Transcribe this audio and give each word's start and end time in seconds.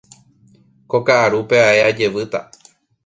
Ko 0.89 0.97
ka'arúpe 1.07 1.57
ae 1.69 1.79
ajevýta. 1.89 2.39